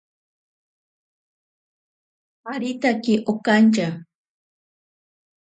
[2.51, 3.87] Aritake okantya.